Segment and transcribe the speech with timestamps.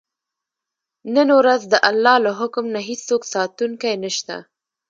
[1.15, 4.37] نن ورځ د الله له حکم نه هېڅوک ساتونکی نه شته.